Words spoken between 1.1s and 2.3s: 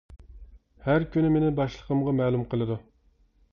كۈنى مېنى باشلىقىمغا